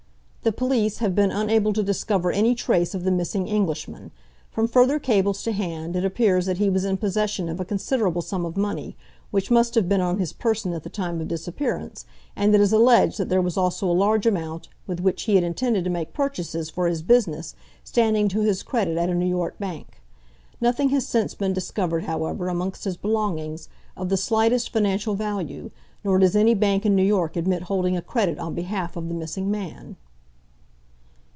[0.43, 4.09] The police have been unable to discover any trace of the missing Englishman.
[4.49, 8.23] From further cables to hand, it appears that he was in possession of a considerable
[8.23, 8.97] sum of money,
[9.29, 12.73] which must have been on his person at the time of disappearance, and it is
[12.73, 16.11] alleged that there was also a large amount, with which he had intended to make
[16.11, 20.01] purchases for his business, standing to his credit at a New York bank.
[20.59, 25.69] Nothing has since been discovered, however, amongst his belongings, of the slightest financial value,
[26.03, 29.13] nor does any bank in New York admit holding a credit on behalf of the
[29.13, 29.97] missing man.